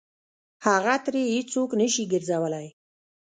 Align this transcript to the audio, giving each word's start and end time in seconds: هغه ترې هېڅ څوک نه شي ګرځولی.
هغه 0.65 0.95
ترې 1.05 1.21
هېڅ 1.33 1.47
څوک 1.55 1.69
نه 1.79 1.87
شي 1.93 2.03
ګرځولی. 2.11 2.67